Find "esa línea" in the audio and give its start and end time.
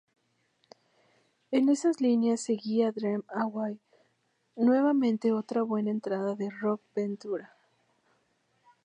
1.69-2.35